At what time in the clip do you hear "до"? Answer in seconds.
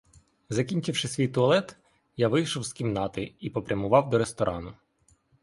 4.09-4.17